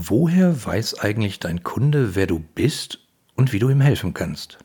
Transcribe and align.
Woher 0.00 0.64
weiß 0.64 1.00
eigentlich 1.00 1.40
dein 1.40 1.64
Kunde, 1.64 2.14
wer 2.14 2.28
du 2.28 2.38
bist 2.38 3.00
und 3.34 3.52
wie 3.52 3.58
du 3.58 3.68
ihm 3.68 3.80
helfen 3.80 4.14
kannst? 4.14 4.58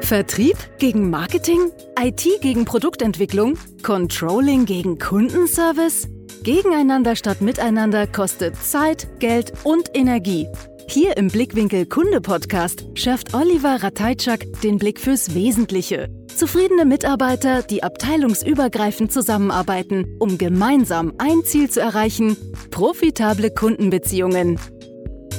Vertrieb 0.00 0.56
gegen 0.78 1.08
Marketing? 1.08 1.70
IT 2.00 2.26
gegen 2.40 2.64
Produktentwicklung? 2.64 3.56
Controlling 3.84 4.66
gegen 4.66 4.98
Kundenservice? 4.98 6.08
Gegeneinander 6.42 7.14
statt 7.14 7.40
miteinander 7.40 8.08
kostet 8.08 8.56
Zeit, 8.56 9.20
Geld 9.20 9.52
und 9.62 9.90
Energie. 9.94 10.48
Hier 10.88 11.16
im 11.16 11.28
Blickwinkel 11.28 11.86
Kunde 11.86 12.20
Podcast 12.20 12.86
schärft 12.94 13.34
Oliver 13.34 13.84
Ratajczak 13.84 14.46
den 14.62 14.78
Blick 14.78 14.98
fürs 14.98 15.34
Wesentliche. 15.34 16.08
Zufriedene 16.36 16.84
Mitarbeiter, 16.84 17.62
die 17.62 17.82
abteilungsübergreifend 17.82 19.12
zusammenarbeiten, 19.12 20.16
um 20.18 20.38
gemeinsam 20.38 21.14
ein 21.18 21.44
Ziel 21.44 21.70
zu 21.70 21.80
erreichen: 21.80 22.36
profitable 22.70 23.50
Kundenbeziehungen. 23.50 24.58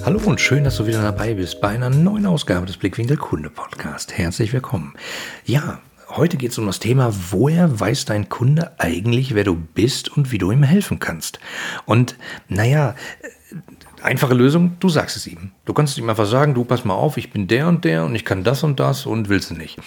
Hallo 0.05 0.19
und 0.25 0.39
schön, 0.39 0.63
dass 0.63 0.77
du 0.77 0.87
wieder 0.87 1.01
dabei 1.01 1.33
bist 1.33 1.61
bei 1.61 1.69
einer 1.69 1.89
neuen 1.89 2.25
Ausgabe 2.25 2.65
des 2.65 2.77
Blickwinkel 2.77 3.17
Kunde 3.17 3.49
Podcast. 3.49 4.17
Herzlich 4.17 4.53
willkommen. 4.53 4.93
Ja, 5.45 5.81
heute 6.09 6.37
geht 6.37 6.51
es 6.51 6.57
um 6.57 6.65
das 6.65 6.79
Thema, 6.79 7.13
woher 7.31 7.79
weiß 7.79 8.05
dein 8.05 8.29
Kunde 8.29 8.71
eigentlich, 8.77 9.35
wer 9.35 9.43
du 9.43 9.55
bist 9.55 10.15
und 10.15 10.31
wie 10.31 10.37
du 10.37 10.51
ihm 10.51 10.63
helfen 10.63 10.99
kannst. 10.99 11.39
Und 11.85 12.15
naja, 12.47 12.95
Einfache 14.01 14.33
Lösung, 14.33 14.77
du 14.79 14.89
sagst 14.89 15.17
es 15.17 15.27
ihm. 15.27 15.51
Du 15.65 15.73
kannst 15.73 15.97
ihm 15.97 16.09
einfach 16.09 16.25
sagen, 16.25 16.53
du 16.53 16.63
pass 16.63 16.85
mal 16.85 16.93
auf, 16.93 17.17
ich 17.17 17.31
bin 17.31 17.47
der 17.47 17.67
und 17.67 17.83
der 17.83 18.05
und 18.05 18.15
ich 18.15 18.25
kann 18.25 18.43
das 18.43 18.63
und 18.63 18.79
das 18.79 19.05
und 19.05 19.29
willst 19.29 19.51
du 19.51 19.55
nicht. 19.55 19.77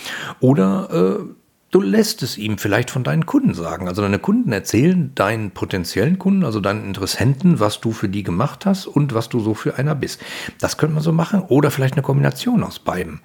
Oder 0.40 1.20
äh, 1.20 1.24
du 1.70 1.80
lässt 1.80 2.22
es 2.22 2.38
ihm 2.38 2.58
vielleicht 2.58 2.90
von 2.90 3.02
deinen 3.02 3.26
Kunden 3.26 3.54
sagen. 3.54 3.88
Also 3.88 4.02
deine 4.02 4.18
Kunden 4.18 4.52
erzählen 4.52 5.12
deinen 5.14 5.50
potenziellen 5.50 6.18
Kunden, 6.18 6.44
also 6.44 6.60
deinen 6.60 6.84
Interessenten, 6.84 7.58
was 7.58 7.80
du 7.80 7.92
für 7.92 8.08
die 8.08 8.22
gemacht 8.22 8.66
hast 8.66 8.86
und 8.86 9.14
was 9.14 9.28
du 9.28 9.40
so 9.40 9.54
für 9.54 9.76
einer 9.76 9.94
bist. 9.94 10.20
Das 10.60 10.76
könnte 10.76 10.94
man 10.94 11.02
so 11.02 11.12
machen 11.12 11.40
oder 11.40 11.70
vielleicht 11.70 11.94
eine 11.94 12.02
Kombination 12.02 12.62
aus 12.62 12.78
beiden. 12.78 13.20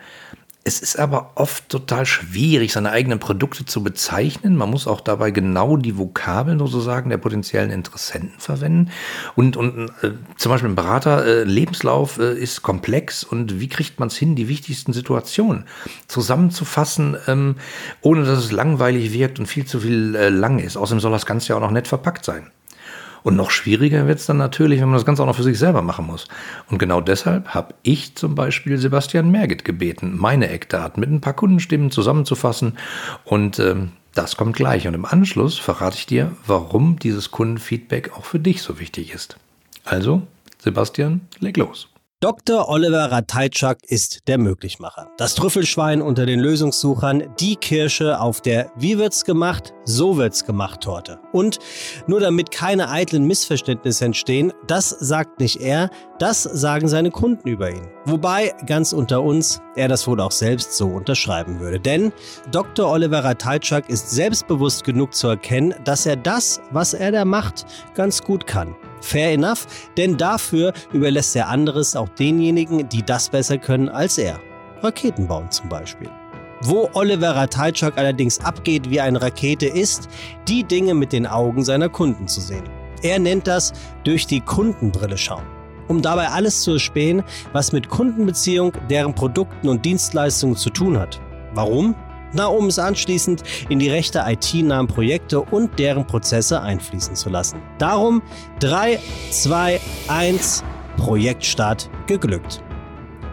Es 0.68 0.82
ist 0.82 1.00
aber 1.00 1.32
oft 1.36 1.70
total 1.70 2.06
schwierig, 2.06 2.74
seine 2.74 2.92
eigenen 2.92 3.20
Produkte 3.20 3.64
zu 3.64 3.82
bezeichnen. 3.82 4.58
Man 4.58 4.70
muss 4.70 4.86
auch 4.86 5.00
dabei 5.00 5.32
genau 5.32 5.78
die 5.78 5.98
Vokabeln 5.98 6.60
sozusagen 6.60 7.10
der 7.10 7.20
potenziellen 7.20 7.72
Interessenten 7.72 8.38
verwenden. 8.38 8.92
Und, 9.38 9.56
und 9.56 9.88
äh, 10.02 10.12
zum 10.36 10.52
Beispiel 10.52 10.70
ein 10.70 10.76
Berater, 10.76 11.26
äh, 11.26 11.44
Lebenslauf 11.46 12.20
äh, 12.20 12.38
ist 12.38 12.64
komplex 12.64 13.24
und 13.24 13.62
wie 13.62 13.70
kriegt 13.70 13.98
man 14.02 14.10
es 14.10 14.18
hin, 14.18 14.36
die 14.36 14.50
wichtigsten 14.50 14.92
Situationen 14.92 15.64
zusammenzufassen, 16.10 17.16
ähm, 17.28 17.56
ohne 18.02 18.26
dass 18.26 18.38
es 18.38 18.52
langweilig 18.52 19.14
wirkt 19.14 19.40
und 19.40 19.46
viel 19.46 19.64
zu 19.64 19.80
viel 19.80 20.16
äh, 20.16 20.28
lang 20.28 20.60
ist. 20.60 20.76
Außerdem 20.76 21.00
soll 21.00 21.14
das 21.14 21.26
Ganze 21.26 21.48
ja 21.48 21.56
auch 21.56 21.62
noch 21.62 21.72
nett 21.72 21.88
verpackt 21.88 22.26
sein. 22.26 22.52
Und 23.28 23.36
noch 23.36 23.52
schwieriger 23.52 24.08
wird 24.08 24.20
es 24.20 24.26
dann 24.26 24.38
natürlich, 24.38 24.80
wenn 24.80 24.88
man 24.88 24.96
das 24.96 25.06
Ganze 25.06 25.22
auch 25.22 25.28
noch 25.28 25.36
für 25.36 25.44
sich 25.44 25.60
selber 25.60 25.82
machen 25.82 26.08
muss. 26.08 26.30
Und 26.70 26.78
genau 26.78 27.02
deshalb 27.02 27.50
habe 27.50 27.74
ich 27.84 28.16
zum 28.16 28.36
Beispiel 28.36 28.78
Sebastian 28.78 29.30
Merget 29.32 29.66
gebeten, 29.66 30.16
meine 30.16 30.48
Eckdaten 30.48 31.02
mit 31.02 31.12
ein 31.12 31.20
paar 31.20 31.34
Kundenstimmen 31.34 31.92
zusammenzufassen. 31.92 32.78
Und 33.26 33.60
ähm, 33.60 33.92
das 34.14 34.38
kommt 34.38 34.56
gleich. 34.56 34.88
Und 34.88 34.94
im 34.94 35.04
Anschluss 35.04 35.60
verrate 35.60 35.98
ich 35.98 36.06
dir, 36.06 36.32
warum 36.46 37.00
dieses 37.00 37.30
Kundenfeedback 37.30 38.14
auch 38.18 38.24
für 38.24 38.40
dich 38.40 38.62
so 38.62 38.80
wichtig 38.80 39.14
ist. 39.14 39.36
Also, 39.84 40.22
Sebastian, 40.60 41.20
leg 41.42 41.58
los. 41.58 41.90
Dr. 42.20 42.68
Oliver 42.68 43.12
Ratajczak 43.12 43.78
ist 43.88 44.28
der 44.28 44.40
Möglichmacher. 44.40 45.12
Das 45.20 45.36
Trüffelschwein 45.36 46.02
unter 46.02 46.26
den 46.26 46.40
Lösungssuchern, 46.40 47.26
die 47.40 47.58
Kirsche 47.58 48.20
auf 48.20 48.42
der 48.42 48.72
Wie 48.76 48.98
wird's 48.98 49.24
gemacht, 49.24 49.76
so 49.86 50.18
wird's 50.18 50.44
gemacht 50.44 50.82
Torte. 50.82 51.20
Und 51.32 51.60
nur 52.08 52.20
damit 52.20 52.50
keine 52.50 52.90
eitlen 52.90 53.28
Missverständnisse 53.28 54.06
entstehen, 54.06 54.52
das 54.66 54.90
sagt 54.90 55.40
nicht 55.40 55.62
er, 55.62 55.92
das 56.18 56.42
sagen 56.42 56.88
seine 56.88 57.12
Kunden 57.12 57.48
über 57.48 57.70
ihn. 57.70 57.88
Wobei, 58.06 58.52
ganz 58.66 58.94
unter 58.94 59.22
uns, 59.22 59.62
er 59.76 59.88
das 59.88 60.08
wohl 60.08 60.20
auch 60.20 60.32
selbst 60.32 60.76
so 60.76 60.88
unterschreiben 60.88 61.60
würde. 61.60 61.80
Denn 61.80 62.12
Dr. 62.50 62.90
Oliver 62.90 63.24
Ratajczak 63.24 63.92
ist 63.92 64.10
selbstbewusst 64.10 64.84
genug 64.84 65.14
zu 65.14 65.28
erkennen, 65.28 65.76
dass 65.84 66.08
er 66.08 66.16
das, 66.16 66.62
was 66.72 66.96
er 66.96 67.12
da 67.12 67.26
macht, 67.26 67.68
ganz 67.94 68.24
gut 68.24 68.48
kann. 68.48 68.76
Fair 69.02 69.34
enough, 69.34 69.68
denn 69.98 70.18
dafür 70.18 70.74
überlässt 70.92 71.36
er 71.36 71.50
anderes 71.50 71.96
auch 71.96 72.10
denjenigen, 72.10 72.90
die 72.90 73.04
das 73.04 73.30
besser 73.30 73.58
können 73.58 73.90
als 73.90 74.18
er. 74.18 74.40
Raketen 74.82 75.28
bauen 75.28 75.50
zum 75.52 75.70
Beispiel. 75.70 76.10
Wo 76.62 76.90
Oliver 76.94 77.36
Ratajczak 77.36 77.98
allerdings 77.98 78.40
abgeht 78.40 78.90
wie 78.90 79.00
eine 79.00 79.22
Rakete 79.22 79.68
ist, 79.68 80.10
die 80.48 80.64
Dinge 80.64 80.94
mit 80.96 81.14
den 81.14 81.28
Augen 81.28 81.64
seiner 81.64 81.90
Kunden 81.90 82.28
zu 82.28 82.42
sehen. 82.42 82.64
Er 83.04 83.20
nennt 83.20 83.46
das 83.46 83.74
durch 84.04 84.26
die 84.26 84.42
Kundenbrille 84.42 85.18
schauen. 85.18 85.46
Um 85.88 86.02
dabei 86.02 86.30
alles 86.30 86.64
zu 86.64 86.74
erspähen, 86.74 87.24
was 87.54 87.72
mit 87.72 87.90
Kundenbeziehung, 87.90 88.74
deren 88.90 89.14
Produkten 89.14 89.70
und 89.70 89.86
Dienstleistungen 89.86 90.56
zu 90.56 90.70
tun 90.70 91.00
hat. 91.00 91.22
Warum? 91.54 91.96
Na, 92.34 92.48
um 92.48 92.68
es 92.68 92.80
anschließend 92.80 93.44
in 93.70 93.80
die 93.80 93.90
rechte 93.90 94.24
IT-nahen 94.26 94.88
Projekte 94.88 95.42
und 95.42 95.78
deren 95.80 96.06
Prozesse 96.06 96.62
einfließen 96.62 97.16
zu 97.16 97.30
lassen. 97.30 97.62
Darum 97.78 98.22
3, 98.60 99.00
2, 99.32 99.80
1, 100.08 100.64
Projektstart 100.98 101.90
geglückt. 102.08 102.64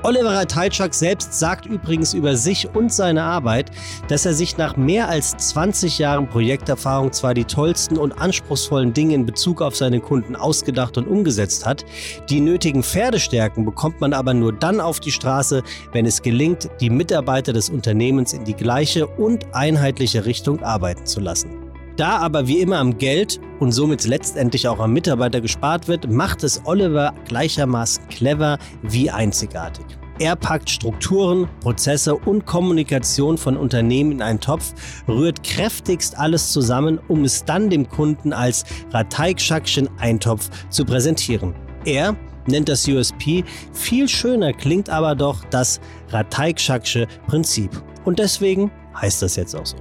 Oliver 0.04 0.32
Ratajczak 0.34 0.92
selbst 0.92 1.32
sagt 1.32 1.64
übrigens 1.64 2.12
über 2.12 2.36
sich 2.36 2.68
und 2.74 2.92
seine 2.92 3.22
Arbeit, 3.22 3.70
dass 4.08 4.26
er 4.26 4.34
sich 4.34 4.58
nach 4.58 4.76
mehr 4.76 5.08
als 5.08 5.34
20 5.34 5.98
Jahren 5.98 6.28
Projekterfahrung 6.28 7.10
zwar 7.10 7.32
die 7.32 7.46
tollsten 7.46 7.96
und 7.96 8.12
anspruchsvollen 8.12 8.92
Dinge 8.92 9.14
in 9.14 9.24
Bezug 9.24 9.62
auf 9.62 9.74
seine 9.74 10.00
Kunden 10.00 10.36
ausgedacht 10.36 10.98
und 10.98 11.08
umgesetzt 11.08 11.64
hat, 11.64 11.86
die 12.28 12.40
nötigen 12.40 12.82
Pferdestärken 12.82 13.64
bekommt 13.64 14.02
man 14.02 14.12
aber 14.12 14.34
nur 14.34 14.52
dann 14.52 14.78
auf 14.78 15.00
die 15.00 15.10
Straße, 15.10 15.62
wenn 15.92 16.04
es 16.04 16.20
gelingt, 16.20 16.68
die 16.82 16.90
Mitarbeiter 16.90 17.54
des 17.54 17.70
Unternehmens 17.70 18.34
in 18.34 18.44
die 18.44 18.54
gleiche 18.54 19.06
und 19.06 19.54
einheitliche 19.54 20.26
Richtung 20.26 20.62
arbeiten 20.62 21.06
zu 21.06 21.20
lassen. 21.20 21.63
Da 21.96 22.18
aber 22.18 22.48
wie 22.48 22.60
immer 22.60 22.78
am 22.78 22.98
Geld 22.98 23.40
und 23.60 23.70
somit 23.70 24.04
letztendlich 24.04 24.66
auch 24.66 24.80
am 24.80 24.92
Mitarbeiter 24.92 25.40
gespart 25.40 25.86
wird, 25.86 26.10
macht 26.10 26.42
es 26.42 26.60
Oliver 26.64 27.14
gleichermaßen 27.26 28.08
clever 28.08 28.58
wie 28.82 29.10
einzigartig. 29.10 29.84
Er 30.18 30.34
packt 30.36 30.70
Strukturen, 30.70 31.48
Prozesse 31.60 32.14
und 32.14 32.46
Kommunikation 32.46 33.38
von 33.38 33.56
Unternehmen 33.56 34.12
in 34.12 34.22
einen 34.22 34.40
Topf, 34.40 34.74
rührt 35.08 35.42
kräftigst 35.44 36.18
alles 36.18 36.52
zusammen, 36.52 37.00
um 37.08 37.24
es 37.24 37.44
dann 37.44 37.70
dem 37.70 37.88
Kunden 37.88 38.32
als 38.32 38.64
Rateikschakschen 38.92 39.88
Eintopf 39.98 40.50
zu 40.70 40.84
präsentieren. 40.84 41.54
Er 41.84 42.16
nennt 42.46 42.68
das 42.68 42.86
USP, 42.88 43.44
viel 43.72 44.08
schöner 44.08 44.52
klingt 44.52 44.90
aber 44.90 45.14
doch 45.14 45.44
das 45.50 45.80
Rateikschak'sche 46.10 47.06
Prinzip. 47.26 47.70
Und 48.04 48.18
deswegen 48.18 48.70
heißt 49.00 49.22
das 49.22 49.36
jetzt 49.36 49.54
auch 49.54 49.66
so. 49.66 49.76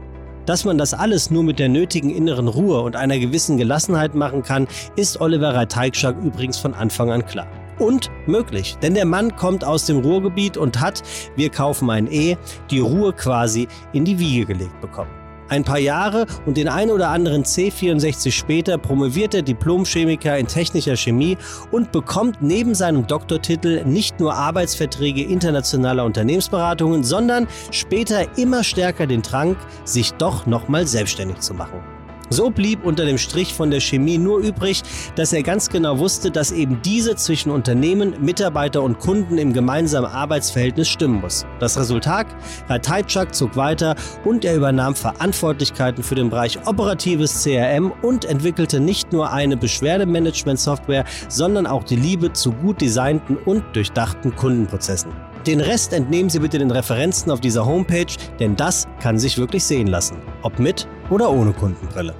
Dass 0.45 0.65
man 0.65 0.77
das 0.77 0.93
alles 0.93 1.31
nur 1.31 1.43
mit 1.43 1.59
der 1.59 1.69
nötigen 1.69 2.09
inneren 2.09 2.47
Ruhe 2.47 2.81
und 2.81 2.95
einer 2.95 3.17
gewissen 3.17 3.57
Gelassenheit 3.57 4.13
machen 4.13 4.43
kann, 4.43 4.67
ist 4.95 5.21
Oliver 5.21 5.53
Ratajczak 5.53 6.17
übrigens 6.21 6.57
von 6.57 6.73
Anfang 6.73 7.11
an 7.11 7.25
klar. 7.25 7.47
Und 7.79 8.11
möglich, 8.27 8.77
denn 8.81 8.93
der 8.93 9.05
Mann 9.05 9.35
kommt 9.35 9.63
aus 9.63 9.85
dem 9.85 9.99
Ruhrgebiet 9.99 10.57
und 10.57 10.79
hat, 10.79 11.01
wir 11.35 11.49
kaufen 11.49 11.89
ein 11.89 12.11
E, 12.11 12.37
die 12.69 12.79
Ruhe 12.79 13.13
quasi 13.13 13.67
in 13.93 14.05
die 14.05 14.19
Wiege 14.19 14.45
gelegt 14.45 14.79
bekommen. 14.81 15.22
Ein 15.53 15.63
paar 15.63 15.77
Jahre 15.77 16.25
und 16.47 16.57
den 16.57 16.67
ein 16.67 16.89
oder 16.89 17.09
anderen 17.09 17.43
C64 17.43 18.31
später 18.31 18.79
promoviert 18.79 19.33
der 19.33 19.43
Diplomchemiker 19.43 20.35
in 20.35 20.47
technischer 20.47 20.97
Chemie 20.97 21.37
und 21.69 21.91
bekommt 21.91 22.41
neben 22.41 22.73
seinem 22.73 23.05
Doktortitel 23.05 23.85
nicht 23.85 24.19
nur 24.19 24.33
Arbeitsverträge 24.33 25.21
internationaler 25.21 26.05
Unternehmensberatungen, 26.05 27.03
sondern 27.03 27.47
später 27.69 28.35
immer 28.35 28.63
stärker 28.63 29.05
den 29.05 29.21
Drang, 29.21 29.55
sich 29.85 30.13
doch 30.13 30.47
nochmal 30.47 30.87
selbstständig 30.87 31.41
zu 31.41 31.53
machen. 31.53 31.92
So 32.33 32.49
blieb 32.49 32.83
unter 32.83 33.05
dem 33.05 33.19
Strich 33.19 33.53
von 33.53 33.69
der 33.69 33.79
Chemie 33.79 34.17
nur 34.17 34.39
übrig, 34.39 34.81
dass 35.15 35.33
er 35.33 35.43
ganz 35.43 35.69
genau 35.69 35.99
wusste, 35.99 36.31
dass 36.31 36.51
eben 36.51 36.81
diese 36.81 37.15
zwischen 37.15 37.51
Unternehmen, 37.51 38.15
Mitarbeiter 38.21 38.81
und 38.81 38.97
Kunden 38.97 39.37
im 39.37 39.53
gemeinsamen 39.53 40.09
Arbeitsverhältnis 40.09 40.89
stimmen 40.89 41.21
muss. 41.21 41.45
Das 41.59 41.77
Resultat? 41.77 42.25
Ratajczak 42.69 43.35
zog 43.35 43.55
weiter 43.55 43.95
und 44.25 44.45
er 44.45 44.55
übernahm 44.55 44.95
Verantwortlichkeiten 44.95 46.03
für 46.03 46.15
den 46.15 46.31
Bereich 46.31 46.57
operatives 46.65 47.43
CRM 47.43 47.93
und 48.01 48.25
entwickelte 48.25 48.79
nicht 48.79 49.13
nur 49.13 49.31
eine 49.31 49.55
Beschwerdemanagement-Software, 49.55 51.05
sondern 51.29 51.67
auch 51.67 51.83
die 51.83 51.97
Liebe 51.97 52.33
zu 52.33 52.51
gut 52.51 52.81
designten 52.81 53.37
und 53.37 53.63
durchdachten 53.73 54.35
Kundenprozessen. 54.35 55.11
Den 55.45 55.59
Rest 55.59 55.93
entnehmen 55.93 56.31
Sie 56.31 56.39
bitte 56.39 56.57
den 56.57 56.71
Referenzen 56.71 57.31
auf 57.31 57.41
dieser 57.41 57.63
Homepage, 57.63 58.15
denn 58.39 58.55
das 58.55 58.87
kann 59.01 59.19
sich 59.19 59.37
wirklich 59.37 59.63
sehen 59.63 59.85
lassen. 59.85 60.17
Ob 60.41 60.57
mit 60.57 60.87
oder 61.09 61.29
ohne 61.29 61.51
Kundenbrille. 61.51 62.15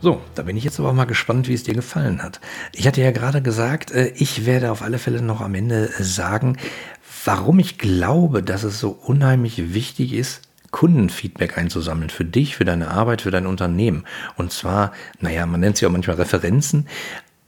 So, 0.00 0.20
da 0.34 0.42
bin 0.42 0.56
ich 0.56 0.64
jetzt 0.64 0.78
aber 0.78 0.90
auch 0.90 0.94
mal 0.94 1.06
gespannt, 1.06 1.48
wie 1.48 1.54
es 1.54 1.62
dir 1.62 1.74
gefallen 1.74 2.22
hat. 2.22 2.40
Ich 2.72 2.86
hatte 2.86 3.00
ja 3.00 3.10
gerade 3.12 3.40
gesagt, 3.40 3.90
äh, 3.92 4.08
ich 4.14 4.44
werde 4.44 4.70
auf 4.70 4.82
alle 4.82 4.98
Fälle 4.98 5.22
noch 5.22 5.40
am 5.40 5.54
Ende 5.54 5.90
sagen, 5.98 6.58
warum 7.24 7.58
ich 7.58 7.78
glaube, 7.78 8.42
dass 8.42 8.62
es 8.62 8.78
so 8.78 8.90
unheimlich 8.90 9.72
wichtig 9.74 10.12
ist, 10.12 10.42
Kundenfeedback 10.70 11.56
einzusammeln 11.56 12.10
für 12.10 12.24
dich, 12.24 12.56
für 12.56 12.64
deine 12.64 12.90
Arbeit, 12.90 13.22
für 13.22 13.30
dein 13.30 13.46
Unternehmen. 13.46 14.04
Und 14.36 14.52
zwar, 14.52 14.92
naja, 15.20 15.46
man 15.46 15.60
nennt 15.60 15.78
sie 15.78 15.86
auch 15.86 15.90
manchmal 15.90 16.16
Referenzen. 16.16 16.86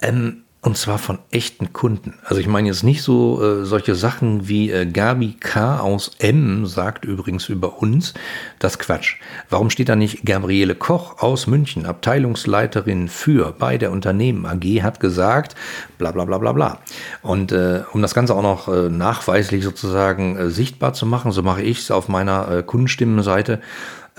Ähm, 0.00 0.44
Und 0.60 0.76
zwar 0.76 0.98
von 0.98 1.20
echten 1.30 1.72
Kunden. 1.72 2.14
Also 2.24 2.40
ich 2.40 2.48
meine 2.48 2.66
jetzt 2.66 2.82
nicht 2.82 3.02
so 3.02 3.40
äh, 3.40 3.64
solche 3.64 3.94
Sachen 3.94 4.48
wie 4.48 4.72
äh, 4.72 4.86
Gabi 4.86 5.36
K. 5.38 5.78
aus 5.78 6.10
M 6.18 6.66
sagt 6.66 7.04
übrigens 7.04 7.48
über 7.48 7.80
uns. 7.80 8.12
Das 8.58 8.80
Quatsch. 8.80 9.16
Warum 9.48 9.70
steht 9.70 9.88
da 9.88 9.94
nicht 9.94 10.24
Gabriele 10.24 10.74
Koch 10.74 11.22
aus 11.22 11.46
München, 11.46 11.86
Abteilungsleiterin 11.86 13.06
für 13.06 13.54
bei 13.56 13.78
der 13.78 13.92
Unternehmen 13.92 14.46
AG, 14.46 14.82
hat 14.82 14.98
gesagt, 14.98 15.54
bla 15.96 16.10
bla 16.10 16.24
bla 16.24 16.38
bla 16.38 16.52
bla. 16.52 16.80
Und 17.22 17.52
äh, 17.52 17.82
um 17.92 18.02
das 18.02 18.12
Ganze 18.12 18.34
auch 18.34 18.42
noch 18.42 18.66
äh, 18.66 18.88
nachweislich 18.88 19.62
sozusagen 19.62 20.36
äh, 20.36 20.50
sichtbar 20.50 20.92
zu 20.92 21.06
machen, 21.06 21.30
so 21.30 21.44
mache 21.44 21.62
ich 21.62 21.78
es 21.78 21.92
auf 21.92 22.08
meiner 22.08 22.50
äh, 22.50 22.62
Kundenstimmenseite 22.64 23.60